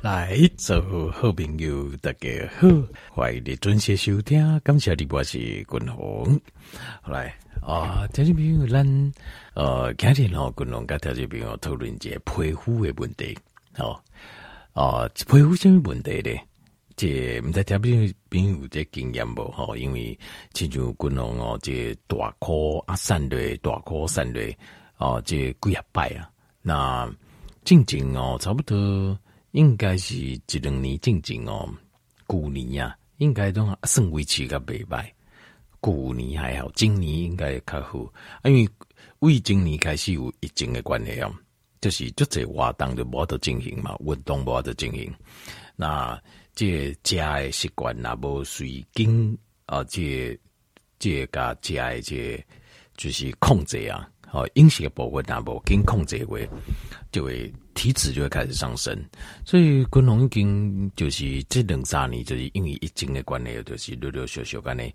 [0.00, 2.68] 来，做好朋友，大家好，
[3.10, 4.60] 欢迎你准时收听。
[4.60, 6.40] 感谢你，我是君宏。
[7.04, 9.12] 来啊，听众朋友，咱
[9.54, 13.36] 呃，今天哦，君宏跟听众朋友讨论一个皮肤的问题。
[13.78, 14.00] 哦，
[14.72, 16.30] 啊，皮肤什么问题呢？
[16.94, 19.50] 这唔知听众朋友这经验无？
[19.50, 20.16] 吼，因为
[20.54, 24.40] 亲像君宏哦，这大颗啊散落，大颗散落
[24.98, 26.30] 哦，这几啊摆啊，
[26.62, 27.12] 那
[27.64, 29.18] 静静哦，差不多。
[29.52, 31.68] 应该是一两年静静哦，
[32.28, 35.10] 旧年啊，应该都算维持个袂歹。
[35.80, 38.12] 旧年还好，今年应该较好。
[38.44, 38.68] 因为
[39.20, 41.32] 为今年开始有疫情的关系哦，
[41.80, 45.12] 就是足侪活动就无得进行嘛，运动无得进行。
[45.76, 46.20] 那
[46.54, 50.38] 这食的习惯若无随经啊，这
[50.98, 52.46] 这个食的这
[52.96, 54.10] 就是控制啊。
[54.30, 56.38] 好，饮食的部分若无经控制话，
[57.10, 57.52] 就会。
[57.74, 58.92] 体脂就会开始上升，
[59.44, 64.92] 所以君宏已经就是这两三年，就是因为疫情的关系，就是陆陆续续关系，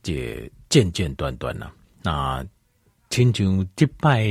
[0.00, 1.72] 这渐渐断断了。
[2.02, 2.46] 那
[3.08, 4.26] 亲像这摆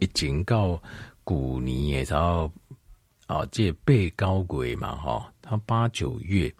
[0.00, 0.82] 疫情到
[1.24, 2.50] 旧年的时候，
[3.28, 6.52] 啊，这八九月嘛，哈，他八九月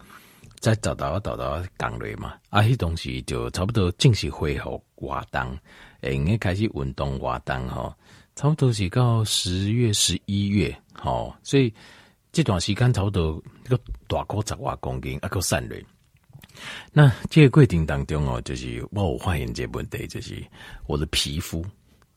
[0.66, 5.56] 再找到找到降落嘛，啊，迄东西就差不多正式恢复活动，
[6.00, 7.96] 诶，应该开始运动活动哈。
[8.34, 11.72] 差不多是到十月、十一月，吼，所以
[12.32, 15.86] 这段时间差不多一个大概十外公斤，一个散蕊。
[16.92, 20.44] 那这个过程当中哦，就是我有发现这个问题，就是
[20.88, 21.64] 我的皮肤，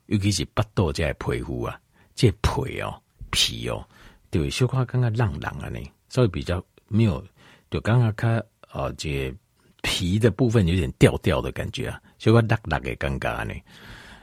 [0.08, 1.80] 尤其是腹肚这皮肤啊，
[2.16, 3.88] 这皮哦、皮哦，
[4.31, 7.23] 就会小可感觉浪浪啊呢，所以比较没有，
[7.70, 9.34] 就刚刚看哦，这
[9.81, 13.53] 皮的部分有点掉掉的感觉啊，小可辣辣的尴尬呢。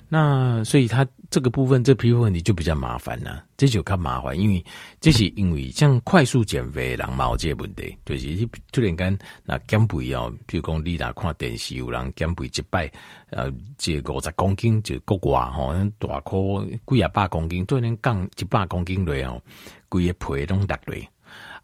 [0.08, 3.44] 那所以它这个部分，这、皮肤问题就比较麻烦了。
[3.56, 4.64] 这就较麻烦，因为
[5.00, 12.88] 这是因为像快速减肥的人嘛，有这个问题，就是突然间那减肥哦，比如讲你那看电视有人减肥一摆，
[13.30, 19.42] 呃，这五十公斤就国外吼，大颗几啊百公斤，突然降一百公斤来哦，
[19.88, 21.08] 规个皮拢落来。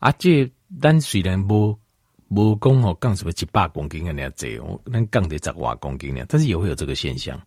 [0.01, 0.51] 啊，这
[0.81, 1.79] 咱虽然无
[2.29, 7.41] 无讲吼降什么一百公斤的那样子哦，咱降得十外公斤呢，但是也会有这个现象。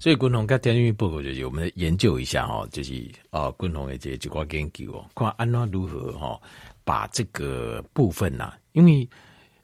[0.00, 2.92] 所以，君宏跟天运报告就是，我们研究一下哈，就是
[3.30, 6.40] 啊，君宏的这几块研究哦，看安怎如何哈，
[6.84, 9.08] 把这个部分呐，因为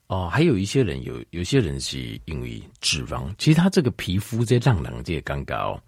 [0.07, 5.83] 哦，还有一些人有，有些人是因为脂肪，其实他这个皮肤在让人这尴尬哦，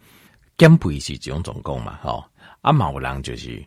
[0.58, 2.28] 减肥是这种状况嘛，哈，
[2.62, 3.64] 啊，某人就是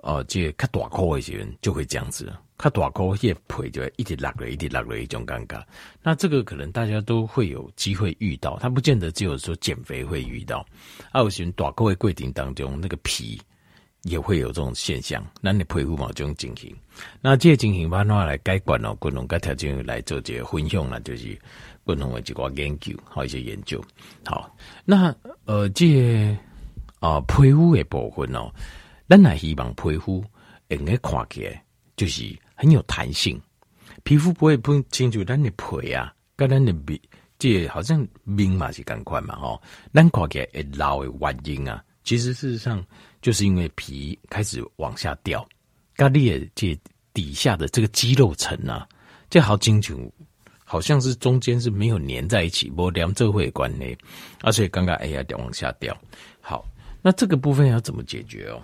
[0.00, 2.32] 哦，这较大颗一些人就会这样子。
[2.56, 5.60] 它大颗叶皮就会一直落落，一直落落一种尴尬。
[6.02, 10.64] 那这个可能大家都会有机会遇到，它不见得只有说减肥会遇到。
[11.10, 13.40] 啊，有时大颗的过程当中，那个皮
[14.02, 15.22] 也会有这种现象。
[15.40, 16.74] 那你皮肤嘛这种情形，
[17.20, 21.36] 那这个情形办法来改观哦，各种各条件来做这个分享啦，就是
[21.82, 23.84] 不同的几个研究，好一些研究。
[24.24, 26.34] 好，那呃，这
[27.00, 28.48] 啊、皮肤的部分哦，
[29.08, 30.24] 咱也希望皮肤
[30.68, 31.60] 应该看起来
[31.96, 32.32] 就是。
[32.54, 33.40] 很有弹性，
[34.02, 37.00] 皮肤不会不清楚，但你皮啊，跟咱的皮，
[37.38, 39.60] 这好像面嘛是更快嘛，吼，
[39.92, 42.84] 咱看起来会老的原因啊，其实事实上
[43.20, 45.46] 就是因为皮开始往下掉，
[45.96, 46.78] 跟你的这
[47.12, 48.88] 底下的这个肌肉层啊，
[49.28, 50.12] 这好清楚，
[50.64, 53.96] 好像是中间是没有粘在一起，无连这会关系，
[54.42, 55.96] 而且刚刚哎呀，往下掉，
[56.40, 56.64] 好，
[57.02, 58.62] 那这个部分要怎么解决哦？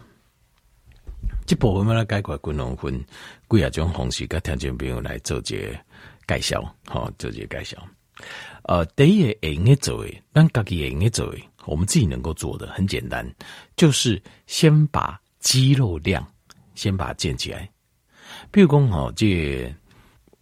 [1.51, 3.05] 这部分我们来解决，君宏分
[3.49, 5.77] 几啊种方式，跟听众朋友来做一个
[6.29, 7.89] 介绍，好，做一个介绍。
[8.63, 13.29] 呃，第一个会用的做的，咱家己会用的做的，我们自己能够做的很简单，
[13.75, 16.25] 就是先把肌肉量
[16.77, 17.69] 先把它建起来。
[18.53, 19.75] 比如讲，哈，这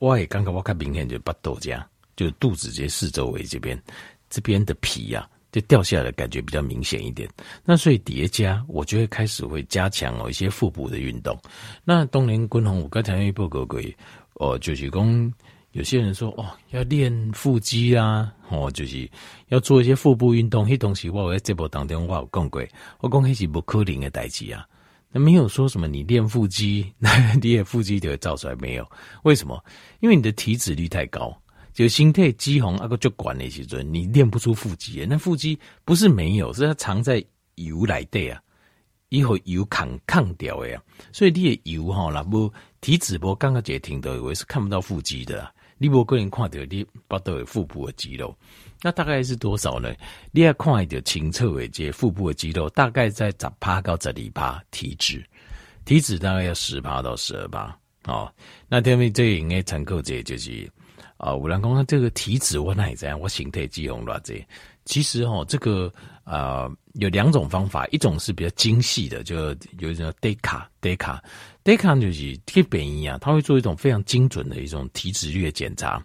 [0.01, 1.83] 我也刚刚我看明显就腹肚这样，
[2.17, 3.83] 就肚子这四周围这边
[4.29, 5.38] 这边的皮呀、啊。
[5.51, 7.29] 就掉下来感觉比较明显一点，
[7.65, 11.39] 那所以叠加，我就会开始会加强哦一些腹部的运动。
[11.85, 13.81] 那当年君宏，我刚才一报告过，
[14.35, 15.35] 哦，就是讲
[15.73, 19.11] 有些人说哦要练腹肌啊，哦就是
[19.49, 22.63] 要做一些腹部运动，那东西我在这部当中我有讲过，
[23.01, 24.67] 我讲那是不可能的代志啊，
[25.11, 27.11] 那没有说什么你练腹肌，那
[27.41, 28.87] 你的腹肌就会造出来没有？
[29.23, 29.65] 为什么？
[30.01, 31.35] 因为你的体脂率太高。
[31.79, 38.43] 就身体肌红啊个就管那些准，你练不出腹肌，那腹肌不是没有，是它藏在油来的啊，
[39.11, 40.83] 以后油扛抗掉的呀，
[41.13, 48.37] 所以你的油哈，那不体脂肪刚刚姐听到以为是看不到腹肌的，啊，你不个人看到你不到腹部的肌肉，
[48.83, 49.95] 那大概是多少呢？
[50.33, 55.25] 你要看一点清楚的这腹部的肌肉，大概在十趴到十二趴体脂，
[55.85, 57.79] 体脂大概要十趴到十二趴。
[58.07, 58.33] 哦，
[58.69, 60.69] 那下面这应该参考这就是
[61.19, 64.45] 啊，有人讲这个体脂我哪知道，我形态肌红偌济。
[64.85, 65.93] 其实哦，这个
[66.25, 76.03] 呃有两种方法，一种是比较精细的，就有一种 DEXA，DEXA，DEXA 就是贴便宜啊，他会做一种非常精准的一种体脂率的检查，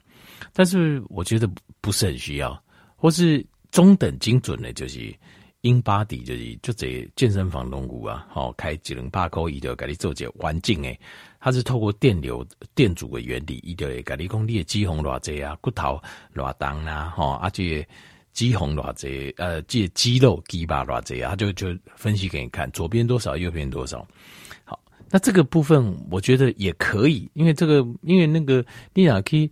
[0.52, 1.50] 但是我觉得
[1.80, 2.62] 不是很需要，
[2.98, 5.16] 或是中等精准的，就是
[5.64, 11.00] InBody，就是就这健身房龙骨啊，好开几两百块，伊就给你做这环境诶，
[11.40, 12.46] 它是透过电流
[12.76, 16.00] 电阻的原理，伊就会给你讲你的肌红偌济啊，骨头
[16.36, 17.84] 偌重啊，吼啊这。
[18.34, 24.04] 肌红偌济，呃，这肌肉肌巴偌济啊，就就分析给你看，左边多少，右边多少。
[24.66, 24.80] 好，
[25.12, 28.66] 那这个部分我觉得也可以，因为这个，因为那个
[28.96, 29.48] 你俩可以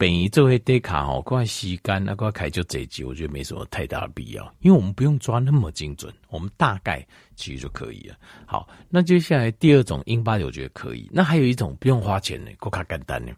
[0.00, 7.06] 本一这位 d 卡哦，快吸干，那快开就这集，我觉得没什么太大的必要，因为我们不用抓那么精准，我们大概
[7.36, 8.16] 其实就可以了。
[8.46, 11.06] 好，那接下来第二种英巴我觉得可以。
[11.12, 13.30] 那还有一种不用花钱的，够卡简单的，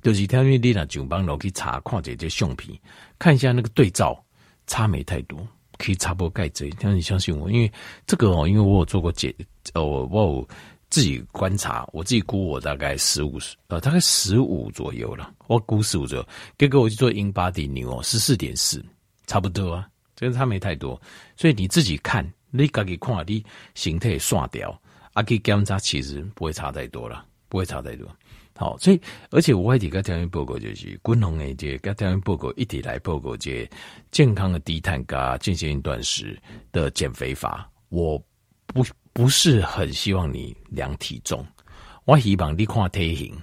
[0.00, 2.74] 就是他因为你俩就帮我去查看这些相片，
[3.18, 4.18] 看一下那个对照。
[4.66, 5.46] 差没太多，
[5.78, 7.70] 可以差不多盖这，但你相信我，因为
[8.04, 9.32] 这个哦，因为我有做过解，
[9.74, 10.48] 呃，我我有
[10.96, 18.82] 自己观察，我自己估我大概十五，呃，大概十五左右了，我估十五左右，结果我去做英巴迪牛哦，十四点四，
[19.26, 20.98] 差不多啊，这个差没太多，
[21.36, 23.44] 所以你自己看，你自己看你
[23.74, 24.70] 形态刷掉，
[25.12, 28.08] 啊，可以检查，其实不会差太多了，不会差太多。
[28.54, 28.98] 好，所以
[29.30, 33.68] 而且我还提个调研报告，就是均衡的这个调研报告一起来报告这
[34.10, 36.40] 健康的低碳加间歇性断食
[36.72, 37.70] 的减肥法。
[37.90, 38.18] 我
[38.68, 38.82] 不
[39.16, 41.42] 不是很希望你量体重，
[42.04, 43.34] 我希望你看体型。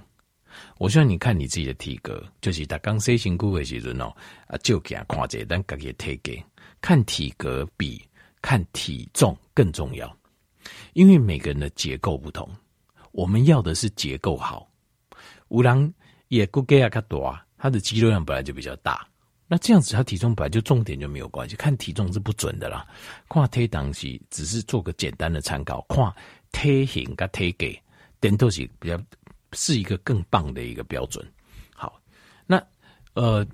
[0.78, 4.04] 我希望你看你自己的体格，就是他刚身形骨的时阵哦，
[4.46, 6.32] 啊就给他看这，但自己体格。
[6.80, 8.00] 看体格比
[8.40, 10.16] 看体重更重要，
[10.92, 12.48] 因为每个人的结构不同，
[13.10, 14.70] 我们要的是结构好。
[15.48, 15.92] 五郎
[16.28, 19.04] 也骨骼啊，较大，他的肌肉量本来就比较大，
[19.54, 22.84] 那这样子他体重本来就重点就没有关系，看体重是不准的啦。
[23.28, 26.12] 看体重是只是做个简单的参考，看
[26.50, 27.66] 体型跟体格，
[28.18, 29.00] 点都是比较
[29.52, 31.24] 是一个更棒的一个标准。
[31.72, 32.00] 好，
[32.48, 32.60] 那
[33.12, 33.46] 呃，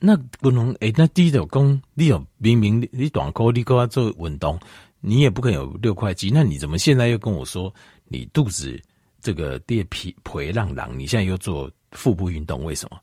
[0.00, 4.58] 那不能诶，那第一种讲，你有明明你短裤你都要做运动，
[4.98, 7.72] 你也不可能有六块肌，那你怎么现在又跟我说
[8.08, 8.82] 你肚子？
[9.22, 13.00] 这个跌皮皮浪浪，你现在又做腹部运动，为什么？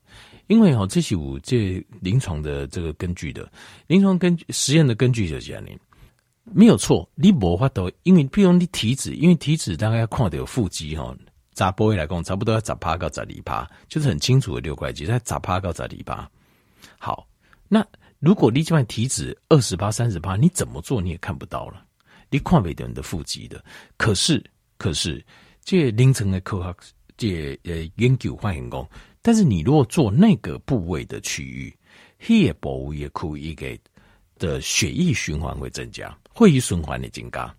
[0.54, 3.52] 因为哦，这是有这临床的这个根据的，
[3.88, 5.64] 临床根据实验的根据就是这样，
[6.44, 7.10] 没有错。
[7.16, 11.12] 你无法度，因为比如你体脂，因为体脂大概要看到有腹肌哈，
[11.56, 16.30] 扎波来讲，差不多要十趴到十二趴，就是很清楚的六块肌在十趴到十二趴。
[17.00, 17.28] 好，
[17.68, 17.84] 那
[18.20, 21.84] 如果你这块体脂二十八、三十八，你怎么做你也看不到了，
[22.30, 23.64] 你看不到你的腹肌的。
[23.98, 24.44] 可是，
[24.78, 25.26] 可是。
[25.66, 26.76] 这凌晨的科学，
[27.16, 28.86] 这呃研究发现讲，
[29.24, 31.76] 但是你如果做那个部位的区域，
[32.28, 33.56] 那个部位也可以
[34.38, 37.56] 的血液循环会增加，会议循环的增加，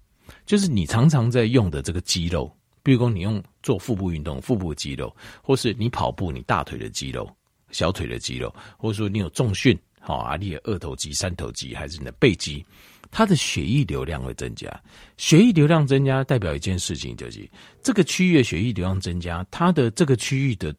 [0.46, 7.28] 就是你常常在用的这个肌肉，比如说你用做腹部运动，腹部肌肉，或是你跑步，你大腿的肌肉、
[7.70, 12.64] 小腿的肌肉，或者说你有重训，好啊，你的二头肌、三头肌，还是你的背肌。
[13.10, 14.68] 它的血液流量会增加，
[15.16, 17.48] 血液流量增加代表一件事情，就是
[17.80, 20.74] 这个区域的血液流量增加，它的这个区域的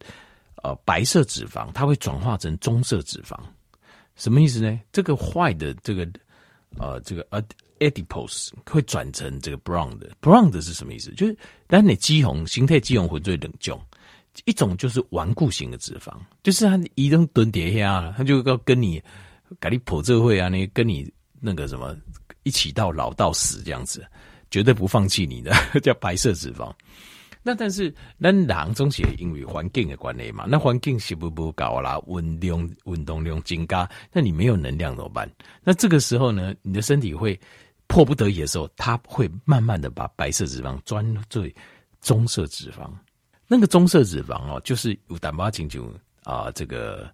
[0.66, 3.38] 呃白色脂肪，它会转化成棕色脂肪，
[4.16, 4.80] 什么意思呢？
[4.92, 6.08] 这个坏的这个
[6.80, 7.24] 呃这个
[7.80, 11.12] adipose 会转成这个 brown 的，brown 的是什么意思？
[11.12, 13.80] 就是当你肌红形态肌红会最冷重，
[14.46, 19.00] 一种就是顽固型的脂肪，就是它移动蹲叠下，它就要跟你
[19.60, 21.08] 跟你破这会啊，你跟你
[21.40, 21.96] 那个什么。
[22.48, 24.06] 一起到老到死这样子，
[24.52, 26.72] 绝对不放弃你的 叫白色脂肪。
[27.48, 35.30] 那但是那人总是因为环境的关系嘛，那环境是不不高啦，运动运动量增加，那你没有能量怎么办？
[35.64, 37.40] 那这个时候呢，你的身体会
[37.86, 41.46] 迫不得已的时候，它会慢慢的把白色脂肪转做
[42.02, 42.90] 棕色脂肪。
[43.48, 45.88] 那个棕色脂肪哦，就是有蛋白质就
[46.24, 47.08] 啊，这个，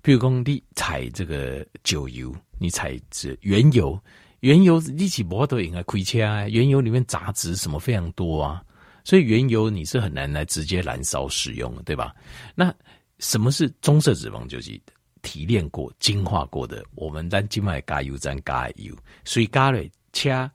[0.00, 4.00] 比如说你采这个酒油，你采这原油。
[4.40, 6.46] 原油一起不都应该亏钱啊？
[6.48, 8.62] 原油里面杂质什么非常多啊，
[9.04, 12.14] 所以原油你是很难来直接燃烧使用的，对吧？
[12.54, 12.74] 那
[13.18, 14.46] 什么是棕色脂肪？
[14.48, 14.80] 就是
[15.22, 16.84] 提炼过、精化过的。
[16.94, 18.94] 我们在静脉加油站加油，
[19.24, 19.82] 所以加了
[20.12, 20.50] 车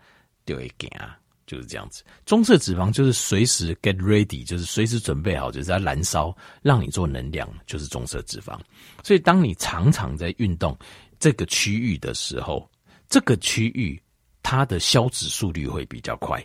[0.46, 0.90] 就会行，
[1.48, 2.04] 就是这样子。
[2.26, 8.60] 棕色脂肪就是随时 get ready，就是随时准备好，就是在燃烧，让你做能量，就是棕色脂肪。
[9.04, 10.78] 所以当你常常在运动
[11.20, 12.70] 这个区域的时候，
[13.08, 14.00] 这个区域
[14.44, 16.44] 它的消脂速率会比较快，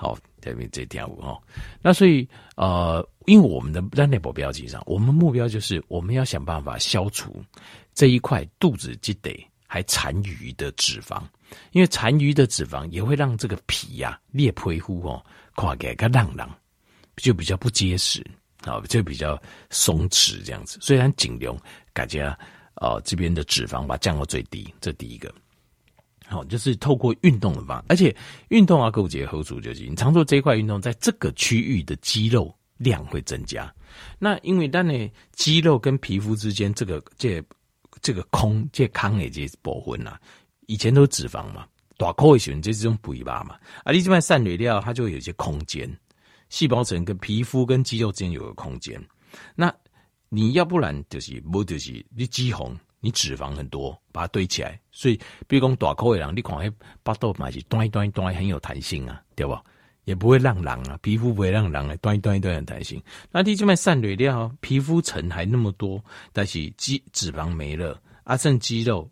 [0.00, 1.38] 好，这边这条五哈。
[1.82, 2.26] 那所以
[2.56, 7.44] 呃，因为我们的在内部标记上，我们目标就是我们要想办法消除
[7.92, 11.22] 这一块肚子积得还残余的脂肪，
[11.72, 15.22] 因为残余的脂肪也会让这个皮呀、啊、裂皮肤哦，
[15.54, 16.48] 垮给个浪浪，
[17.16, 18.24] 就比较不结实。
[18.62, 19.38] 好，就比较
[19.68, 21.54] 松弛这样子，虽然尽量
[21.92, 22.24] 感觉
[22.74, 25.30] 啊，这边的脂肪把降到最低，这第一个。
[26.30, 28.14] 好，就是透过运动的方，而且
[28.48, 33.70] 运动啊，构结合组就是你常做这一块运动，在这个区域的肌肉量会增加。
[34.18, 37.42] 那因为当你肌肉跟皮肤之间这个这
[38.00, 40.18] 这个空这康的这部分啊，
[40.66, 41.66] 以前都是脂肪嘛，
[41.98, 45.90] 大块的时候这是这种肥肉嘛，啊，你这边散热了，它就会有一些空间。
[46.48, 49.00] 细胞层跟皮肤跟肌肉之间有个空间，
[49.54, 49.72] 那
[50.28, 54.78] 你要不然就是不就是你肌红，你脂肪很多，把它堆起来。
[54.92, 56.70] 所以，比如讲大口的人，你看那
[57.02, 59.62] 巴豆嘛是端一端一端很有弹性啊，对吧？
[60.04, 63.02] 也不会让人啊，皮肤不会让人来端一端一端很弹性。
[63.30, 66.02] 那你这边散热掉，皮肤层还那么多，
[66.32, 69.08] 但是肌脂肪没了，啊剩肌肉，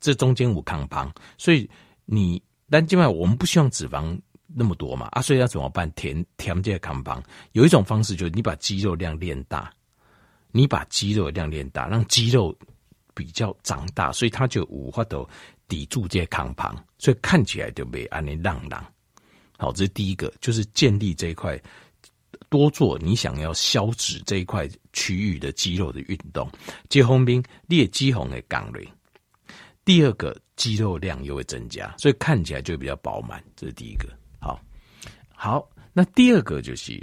[0.00, 1.68] 这中间有康胖，所以
[2.04, 4.18] 你但另外我们不希望脂肪。
[4.54, 5.90] 那么多嘛啊，所以要怎么办？
[5.92, 7.22] 填填这个康邦，
[7.52, 9.72] 有一种方式就是你把肌肉量练大，
[10.50, 12.54] 你把肌肉量练大，让肌肉
[13.14, 15.28] 比较长大，所以它就无法都
[15.68, 18.84] 抵住这些康邦，所以看起来就没安尼浪浪。
[19.58, 21.60] 好，这是第一个，就是建立这一块，
[22.48, 26.50] 多做你想要消脂这一块区域的肌肉的运动。
[26.88, 28.86] 结红兵列肌红的杠类，
[29.84, 33.42] 第二个肌肉量又会增加，所以看起来就比较饱满。
[33.54, 34.08] 这是第一个。
[34.40, 34.60] 好，
[35.34, 37.00] 好，那第二个就是，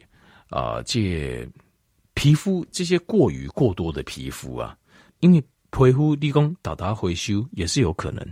[0.50, 1.48] 呃，这
[2.13, 4.78] 皮肤这些过于过多的皮肤啊，
[5.22, 8.26] 因为皮肤立功到达回收也是有可能，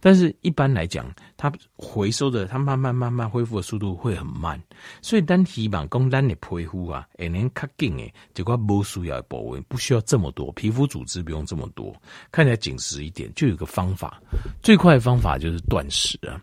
[0.00, 4.60] 但是一般来讲，它回收的它慢慢慢慢恢复的速度会很慢，
[5.00, 11.94] 所以单希望讲咱的皮肤啊，也能较紧诶，这块不需要保温，不需要这么多皮肤组织，不用这么多，
[12.30, 14.20] 看起来紧实一点，就有个方法，
[14.62, 16.40] 最快的方法就是断食啊。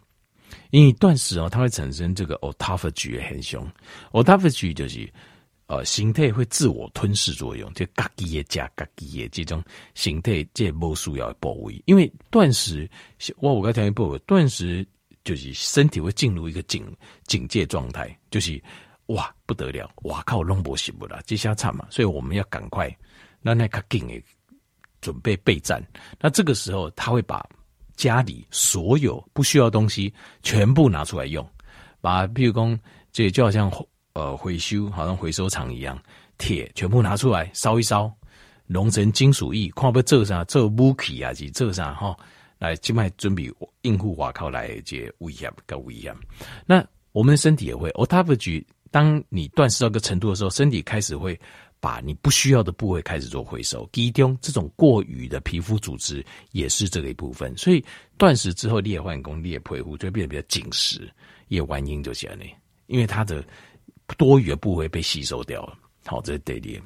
[0.71, 3.71] 因为断食哦，它会产生这个 autophagy 的现象。
[4.11, 5.11] autophagy 就是
[5.69, 11.79] 呃，形态会自我吞噬作用，就嘎叽也加嘎叽的这种形态，这不需要保卫。
[11.85, 12.89] 因为断食，
[13.37, 14.83] 我我刚才讲过，断食
[15.23, 16.91] 就是身体会进入一个警
[17.27, 18.59] 警戒状态，就是
[19.05, 22.89] 哇不得了，哇靠，弄不行不了，这下惨嘛，所以我们要赶快
[23.43, 24.23] 让那卡紧诶
[25.01, 25.79] 准备备战。
[26.19, 27.47] 那这个时候他会把。
[27.99, 31.45] 家里所有不需要的东西全部拿出来用，
[31.99, 32.79] 把譬如说
[33.11, 33.69] 这就好像
[34.19, 36.01] 呃回收，好像回收厂一样，
[36.37, 38.11] 铁全部拿出来烧一烧，
[38.67, 42.15] 熔成金属液，看不做啥做武器啊，是做啥哈？
[42.57, 43.49] 来，今麦准备
[43.83, 46.13] 应付外靠来这危险跟危险。
[46.65, 51.39] 那我们的身体也会，autophagy，当你断食到一个程度的时候，身体开始会。
[51.81, 56.21] 把你不需要的部位开始做回收，其中这种过于的皮肤组织
[56.51, 57.81] 也是这个一部分，所以
[58.17, 61.09] 断食之后裂换功裂皮肤就会变得比较紧实，
[61.47, 62.37] 也原因就这样，
[62.87, 63.41] 因为它的
[64.15, 65.77] 多余的部位被吸收掉了。
[66.05, 66.81] 好，这是第一。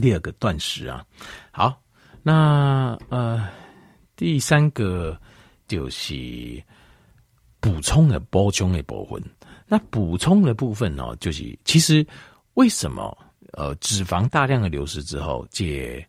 [0.00, 1.04] 第二个断食啊，
[1.50, 1.80] 好，
[2.22, 3.48] 那呃
[4.16, 5.18] 第三个
[5.66, 6.14] 就是
[7.60, 9.22] 补充的补充的部分。
[9.66, 12.06] 那补充的部分呢，就是其实
[12.54, 13.16] 为什么？
[13.52, 16.06] 呃，脂肪大量的流失之后，借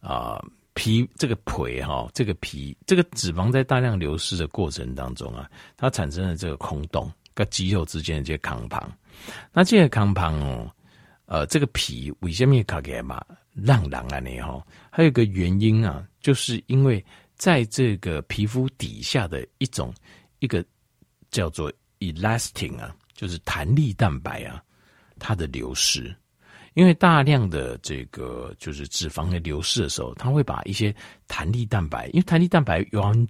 [0.00, 8.92] 啊、呃、皮这个皮哈，这个皮这个脂肪在大量流失的过程当中啊，它产生了这个空洞跟肌肉之间的这些康胖。
[9.52, 10.70] 那这个康胖哦，
[11.26, 14.20] 呃，这个皮为什么卡给嘛浪浪啊？
[14.20, 17.04] 你哈，还有一个原因啊，就是因为
[17.36, 19.92] 在这个皮肤底下的一种
[20.38, 20.64] 一个
[21.30, 24.62] 叫做 elastin 啊，就是弹力蛋白啊，
[25.18, 26.14] 它的流失。
[26.74, 30.94] 因为大量的这个就是脂肪的流失的时候，它会把一些
[31.26, 33.26] 弹力蛋白，因为弹力蛋白原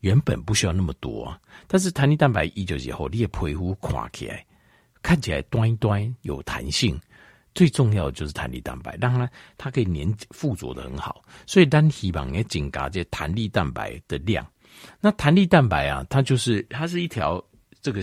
[0.00, 4.44] 原本不需要那么多，啊但是弹力蛋白一久以后，你的皮肤垮起来，
[5.08, 7.00] 看起来端一端有弹性。
[7.54, 11.24] 最重要的就是弹力蛋白，让它它可以粘附着的很好。
[11.46, 14.46] 所以单希望也增加这弹力蛋白的量。
[15.00, 17.42] 那弹力蛋白啊，它就是它是一条
[17.80, 18.02] 这个。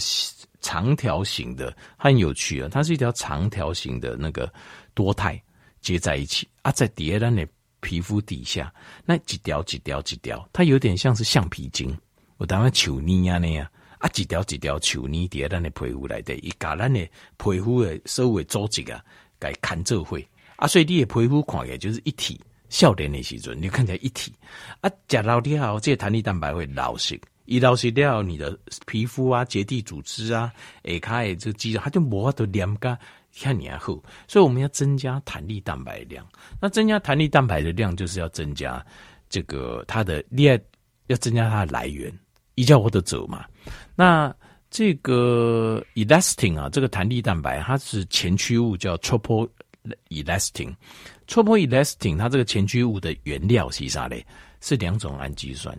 [0.62, 4.51] 长条形的它很有趣啊，它是一条长条形的那个
[4.95, 5.39] 多肽
[5.79, 7.47] 接在一起啊，在叠在那
[7.81, 8.74] 皮肤底下，
[9.05, 11.95] 那几条几条几条，它有点像是橡皮筋，
[12.38, 13.69] 我当然球泥啊那样
[14.05, 17.00] 啊，几条几条球泥叠在那皮肤来的，一把咱的
[17.38, 19.03] 皮肤的所有组织啊，
[19.39, 20.24] 给看这会
[20.57, 24.31] 啊，所以你的皮肤看起来就是一体，笑点的时阵你看起来一体
[24.81, 27.19] 啊，吃老掉后，这个弹力蛋白会老实。
[27.45, 32.95] 一到是掉你的皮肤啊、结缔组织啊、诶，开这个肌肉，它就磨得黏个
[33.39, 34.03] 看你还厚。
[34.27, 36.24] 所以我们要增加弹力蛋白量。
[36.62, 38.83] 那增加弹力蛋白的量，就是要增加
[39.29, 40.59] 这个它的裂，
[41.07, 42.12] 要增加它的来源，
[42.55, 43.45] 一叫我的走嘛。
[43.95, 44.33] 那
[44.69, 50.75] 这个 elastin 啊，这个弹力蛋白，它是前驱物叫 tropoelastin。
[51.27, 54.25] tropoelastin 它这个前驱物的原料是啥嘞？
[54.59, 55.77] 是两种氨基酸。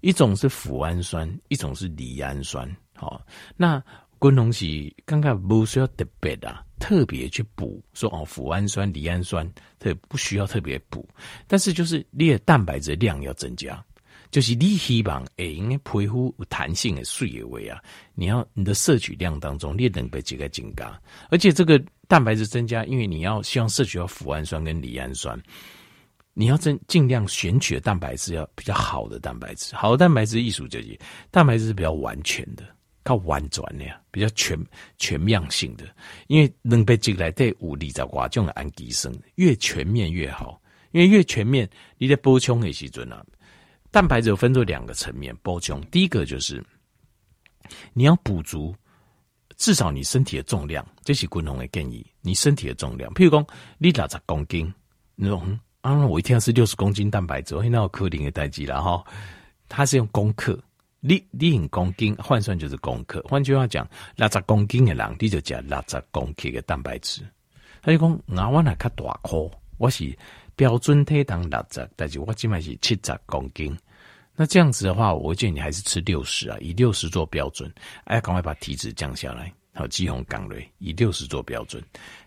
[0.00, 2.68] 一种是脯氨酸，一种是赖氨酸。
[2.94, 3.20] 好，
[3.56, 3.82] 那
[4.18, 11.08] 滚东西刚刚不需要特别的特别去补，说哦，脯氨酸、赖氨酸，特不需要特别补。
[11.48, 13.84] 但是就是你的蛋白质量要增加，
[14.30, 17.82] 就是你希望诶，因为皮肤有弹性的水的位啊，
[18.14, 25.40] 你要你的摄取量当中，你能被这个增加，而且这个蛋白质增加，因为你要希望摄取到脯氨酸跟赖氨酸。
[26.34, 30.96] 你要尽尽量选取的蛋白质要比较好的蛋白质，好的蛋白质艺术就是
[31.32, 32.62] 蛋白质是比较完全的，
[33.02, 34.56] 靠完转的呀，比较全
[34.98, 35.84] 全面性的，
[36.28, 43.24] 因为能被进来对五里在挂种的氨基酸越全面越好，因为越全面你的补充的时准啊。
[43.90, 46.64] 蛋白质有分作两个层面补充，第一个就是
[47.92, 48.74] 你要补足
[49.56, 53.46] 至少你身体的重量，这是滚龙的建议，你身体的重量，譬如讲
[53.78, 54.72] 你六十公斤
[55.14, 55.58] 那种。
[55.80, 59.02] 啊，我一天是六十公斤蛋白质，那我克林的代志了哈。
[59.68, 60.58] 它是用公克，
[60.98, 63.24] 你你用公斤换算就是公克。
[63.28, 67.22] 换句话讲，六十公斤的人，你就加六十公克的蛋白质。
[67.80, 70.04] 他就讲，那我那较大颗，我是
[70.58, 73.78] 标准体重六十，但是我起码是七十公斤。
[74.34, 77.72] 那这样子的话，我建议你还是吃六十啊，以六十做标准。
[78.06, 79.52] 哎，赶快把体脂降下来。
[79.72, 81.80] 好，肌红港锐以六十做标准，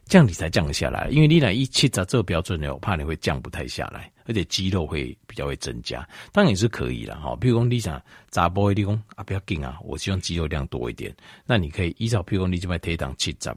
[0.05, 1.09] 这样你才降得下来。
[1.09, 6.07] 因为你来一七十做标准呢，我怕你会降不太下来，而且肌肉会比较会增加。
[6.31, 7.31] 当然也是可以了哈。
[7.41, 11.13] 譬如说你想砸波一公啊，不要紧啊，我希望肌肉量多一点。
[11.45, 13.53] 那你可以依照譬如说你这边推档七十，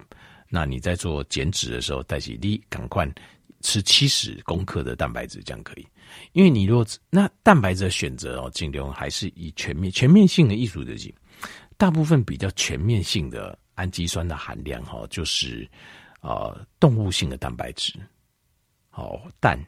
[0.48, 3.08] 那你在做减脂的时候，但是你赶快
[3.64, 5.86] 吃七十公克的蛋白质，这样可以。
[6.34, 10.94] 因为你如果那蛋白质的选择哦，尽量还是以全面全面性的艺术的，
[11.76, 13.58] 大部分比较全面性的。
[13.76, 15.68] 氨基酸的含量哈，就是
[16.20, 17.92] 呃动物性的蛋白质，
[18.88, 19.58] 好蛋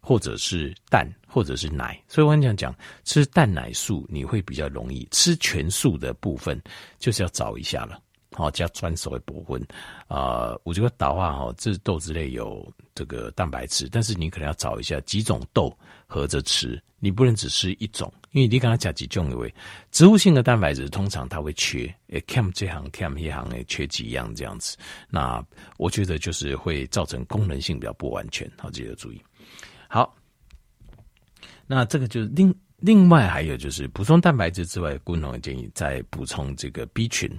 [0.00, 6.58] 或者是蛋或者是奶，所以我跟你讲讲吃蛋奶素你会比较容易，吃全素的部分
[6.98, 8.00] 就是要找一下了。
[8.40, 9.62] 好，加专属的部分
[10.08, 15.76] 啊，我觉得导话哈，这豆子类有这个蛋白质，但是你可能要找一下几种豆
[16.06, 19.54] 合着吃，你不能只吃一种，因为你刚才讲几种，因为
[19.90, 24.76] 植物性的蛋白质通常它会缺，诶，cam 这行 cam 一行诶，缺几样这样子，
[25.10, 25.44] 那
[25.76, 29.20] 我觉得就是会造成功能性比较不完全，好，记得注意。
[29.86, 30.16] 好，
[31.66, 37.30] 那这个就是另另外还有就是补充蛋白质之外，共同建议再补充这个 B 群。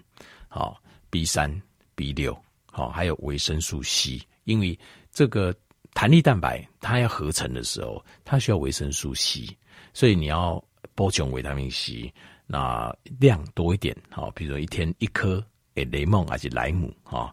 [0.54, 0.81] 好
[1.12, 1.62] ，B 三、
[1.94, 2.36] B 六，
[2.72, 4.78] 好，还有维生素 C，因为
[5.12, 5.54] 这个
[5.94, 9.46] 弹力蛋白它要合成的时候，它需要维生素 C，
[9.94, 10.64] 所以你要
[10.96, 12.12] 补充维他命 C，
[12.48, 15.46] 那量多一点，好，比如说一天一颗
[15.76, 17.32] 诶，雷梦还是莱姆，哈，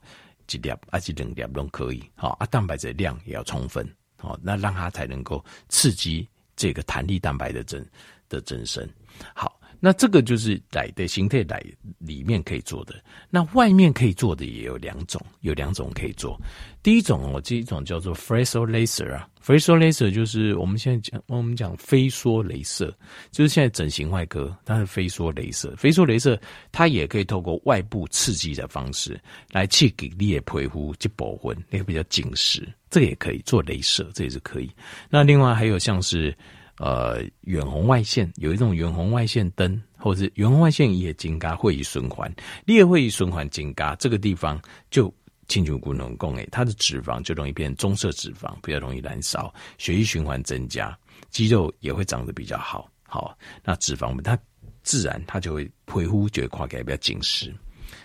[0.50, 7.82] 一粒还是两粒都可以，好啊，蛋白质量也要充分，好，那让它才能够刺激这个弹力蛋白的增
[8.28, 8.86] 的增生，
[9.34, 9.57] 好。
[9.80, 11.62] 那这个就是奶的形态，奶
[11.98, 12.94] 里面可以做的。
[13.30, 16.40] 那外面可以做的也有两种，有两种可以做。
[16.82, 22.92] 第一种哦，这一种叫做 f r e s o laser 啊 f r e s o laser 就是我们现在讲，我们讲飞梭镭射，
[23.30, 25.74] 就是现在整形外科它是飞梭镭射。
[25.76, 26.40] 飞梭镭射
[26.72, 29.20] 它也可以透过外部刺激的方式
[29.52, 34.70] 来去给你的皮肤去保温，那个比较紧实，这个也可以做镭射，这也是可以。
[35.08, 36.36] 那另外还有像是。
[36.78, 42.32] 呃，远红外线有一种远红外线灯，或者是远红外线也增加血液循环，
[42.64, 44.60] 你也会循环增加，这个地方
[44.90, 45.12] 就
[45.48, 50.96] 清除功能供诶，它的脂肪就容易变棕色脂肪，比较容易燃烧，血液循环增加，
[51.30, 52.88] 肌肉也会长得比较好。
[53.02, 54.38] 好，那脂肪它
[54.82, 57.52] 自然它就会皮肤就会看起来比较紧实。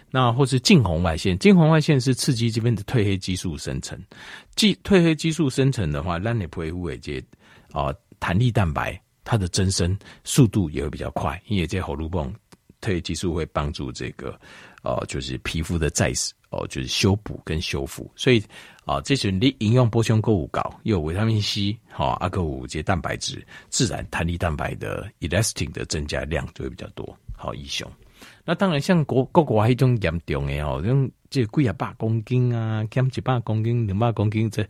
[0.09, 3.99] 那或是近红外线，近红外线是刺激这边的褪黑激素生成，
[4.55, 7.23] 即褪黑激素生成的话，让你皮肤也接
[7.71, 7.93] 啊。
[8.23, 12.33] 弹力蛋白它的增生速度也会比较快，因为这些荷尔蒙
[12.79, 14.39] 褪黑激素会帮助这个
[14.81, 18.09] 呃，就是皮肤的再生哦，就是修补跟修复。
[18.15, 18.41] 所以
[18.85, 27.17] 啊，这是你营养补充购物膏，又有维他命 C 好阿个五这些蛋白质，自然弹力蛋白的 elastin 的增加量就会比较多。
[27.35, 27.85] 好，英雄。
[28.45, 34.63] 那当然像国国外一种严重的哦，用这贵啊八公斤啊，减几百公斤、两百公斤这。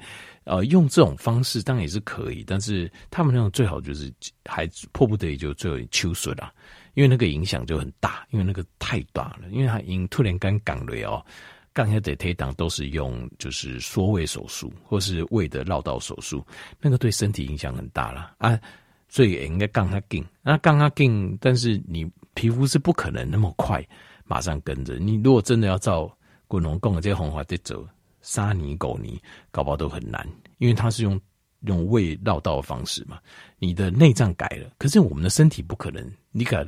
[0.46, 4.12] 呃，用这种方式当然也是可以，但是他们那种最好就是
[4.44, 6.54] 还迫不得已就最后秋水啦，
[6.96, 11.26] 因为那个影响就很大，因为那个太大了，因为他因突然间讲了哦，
[11.72, 16.46] 刚才的推档都是用就是缩胃手术或是胃的绕道手术，
[16.82, 18.60] 那个对身体影响很大了啊，
[19.08, 23.82] 所以也应该降他劲，那降他劲，但是你皮肤是不可能那么快
[24.26, 26.14] 马上跟着，你如果真的要照
[26.54, 27.84] 滚龙贡的这些方法在走，
[28.22, 30.24] 沙泥狗泥搞不好都很难，
[30.60, 31.20] 因为它是用。
[31.66, 33.18] 用胃绕道的方式嘛，
[33.58, 36.62] 你的内脏改了，可是我们的身体不可能，你把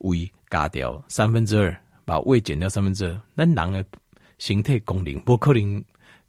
[0.00, 3.84] 胃割掉三分之二，把胃减掉三分之二，那人的
[4.38, 5.80] 形态功能不可能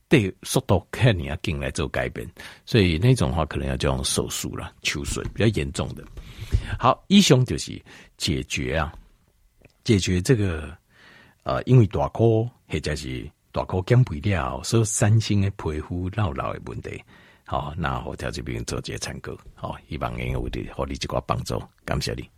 [0.08, 2.30] 对速度看你要进来做改变，
[2.64, 6.04] 所以那种话可能要就用手术了，手术比较严重的。
[6.78, 7.84] 好，医生就是
[8.18, 8.94] 解决啊，
[9.84, 10.78] 解决这个
[11.44, 17.02] 呃，因为大颗或者是大颗减肥了，所以三星的皮肤老老的问题。
[17.46, 22.30] 好，那我在这边做一个参考，好，希望能有的，好你这个帮助，感谢你。